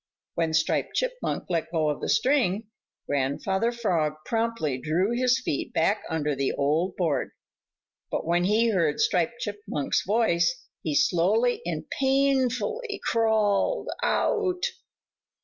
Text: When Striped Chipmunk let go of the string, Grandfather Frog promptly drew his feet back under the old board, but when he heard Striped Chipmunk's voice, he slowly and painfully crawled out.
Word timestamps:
When 0.33 0.55
Striped 0.55 0.95
Chipmunk 0.95 1.43
let 1.47 1.69
go 1.71 1.89
of 1.89 2.01
the 2.01 2.09
string, 2.09 2.69
Grandfather 3.05 3.71
Frog 3.71 4.15
promptly 4.25 4.79
drew 4.79 5.11
his 5.11 5.39
feet 5.39 5.73
back 5.73 6.01
under 6.09 6.35
the 6.35 6.53
old 6.53 6.95
board, 6.97 7.29
but 8.09 8.25
when 8.25 8.45
he 8.45 8.69
heard 8.71 8.99
Striped 8.99 9.41
Chipmunk's 9.41 10.03
voice, 10.03 10.65
he 10.81 10.95
slowly 10.95 11.61
and 11.67 11.87
painfully 11.91 12.99
crawled 13.03 13.89
out. 14.01 14.63